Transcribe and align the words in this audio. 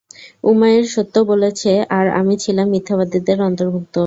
উমাইর 0.43 0.85
সত্য 0.93 1.15
বলেছে 1.31 1.69
আর 1.97 2.05
আমি 2.19 2.33
ছিলাম 2.43 2.67
মিথ্যাবাদীদের 2.73 3.37
অর্ন্তভূক্ত। 3.41 3.95